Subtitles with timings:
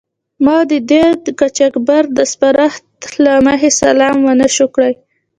[0.43, 2.85] ما او دې د قاچاقبر د سپارښت
[3.23, 4.93] له مخې سلام و نه شو کړای.